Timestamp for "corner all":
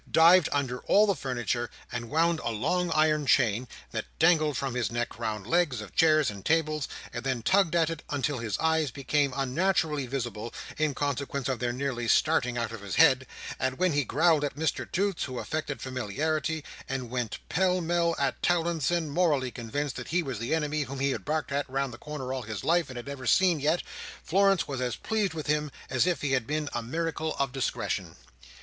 21.99-22.41